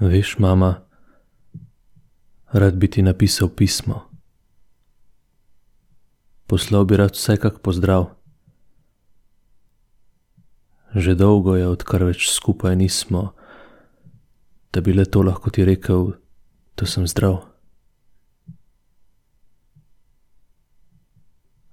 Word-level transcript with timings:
Veš, 0.00 0.38
mama, 0.38 0.80
rad 2.52 2.76
bi 2.76 2.90
ti 2.90 3.02
napisal 3.02 3.48
pismo. 3.48 4.00
Poslal 6.46 6.84
bi 6.84 6.96
rad 6.96 7.12
vsekak 7.12 7.60
pozdrav. 7.62 8.08
Že 10.94 11.14
dolgo 11.14 11.56
je, 11.56 11.68
odkar 11.68 12.04
več 12.04 12.28
skupaj 12.32 12.76
nismo, 12.76 13.32
da 14.72 14.80
bi 14.80 14.92
le 14.92 15.04
to 15.04 15.22
lahko 15.22 15.50
ti 15.50 15.64
rekel, 15.64 16.12
da 16.76 16.88
sem 16.88 17.06
zdrav. 17.08 17.42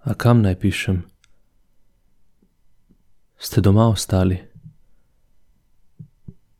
A 0.03 0.13
kam 0.13 0.41
naj 0.43 0.59
pišem? 0.59 1.03
Ste 3.39 3.61
doma 3.61 3.87
ostali? 3.87 4.48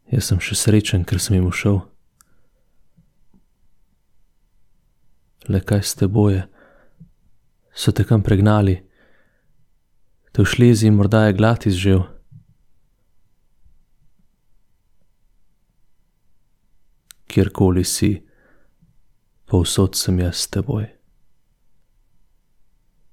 Jaz 0.09 0.31
sem 0.31 0.39
še 0.41 0.57
srečen, 0.57 1.05
ker 1.05 1.21
sem 1.21 1.37
jim 1.37 1.45
ušel. 1.49 1.83
Le 5.49 5.61
kaj 5.61 5.83
s 5.85 5.97
teboj 5.97 6.33
je? 6.33 6.45
So 7.73 7.93
te 7.93 8.05
kam 8.05 8.25
pregnali? 8.25 8.79
Te 10.33 10.41
v 10.41 10.49
Šleziji 10.49 10.91
morda 10.93 11.27
je 11.27 11.37
glad 11.37 11.65
izžel? 11.69 12.03
Kjerkoli 17.29 17.85
si, 17.85 18.11
povsod 19.45 19.97
sem 19.97 20.17
jaz 20.25 20.41
s 20.41 20.51
teboj. 20.57 20.89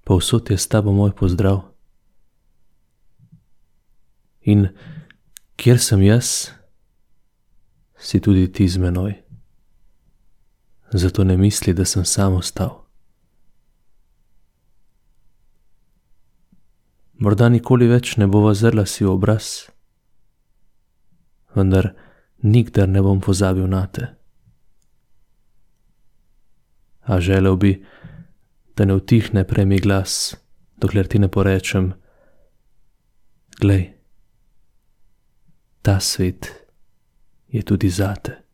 Povsod 0.08 0.48
je 0.48 0.56
s 0.56 0.69
tabo 0.72 0.97
moj 0.97 1.12
pozdrav. 1.12 1.60
In 4.48 4.70
kjer 5.60 5.80
sem 5.83 6.05
jaz, 6.06 6.56
si 7.98 8.20
tudi 8.20 8.52
ti 8.52 8.68
z 8.68 8.78
menoj. 8.78 9.14
Zato 10.92 11.24
ne 11.24 11.36
misli, 11.36 11.74
da 11.74 11.84
sem 11.84 12.05
sam 12.05 12.34
ostal. 12.34 12.86
Morda 17.19 17.48
nikoli 17.48 17.89
več 17.89 18.17
ne 18.20 18.28
bova 18.28 18.52
zrla 18.55 18.84
si 18.86 19.05
v 19.05 19.08
obraz, 19.08 19.70
vendar 21.56 21.94
nikdar 22.44 22.89
ne 22.89 23.00
bom 23.02 23.22
pozabil 23.24 23.64
nate. 23.67 24.11
A 27.08 27.20
želel 27.20 27.56
bi, 27.56 27.72
da 28.77 28.84
ne 28.84 28.98
utihne 28.98 29.47
prej 29.48 29.64
mi 29.64 29.80
glas, 29.80 30.36
dokler 30.77 31.08
ti 31.08 31.19
ne 31.19 31.30
porečem: 31.33 31.94
Glej, 33.61 33.97
ta 35.83 35.97
svet 36.00 36.66
je 37.48 37.62
tudi 37.62 37.89
zate. 37.91 38.45